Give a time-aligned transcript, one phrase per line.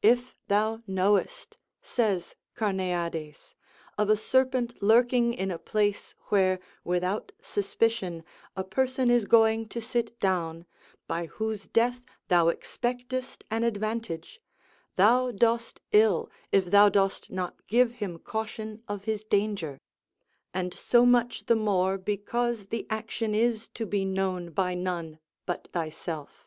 [0.00, 3.54] "If thou knowest," says Carneades,
[3.98, 8.24] "of a serpent lurking in a place where, without suspicion,
[8.56, 10.64] a person is going to sit down,
[11.06, 14.40] by whose death thou expectest an advantage,
[14.96, 19.78] thou dost ill if thou dost not give him caution of his danger;
[20.54, 25.68] and so much the more because the action is to be known by none but
[25.74, 26.46] thyself."